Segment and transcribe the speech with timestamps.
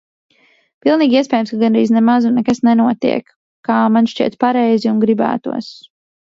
[0.85, 3.29] Pilnīgi iespējams, ka gandrīz nemaz un nekas nenotiek,
[3.69, 5.71] kā man šķiet pareizi un gribētos.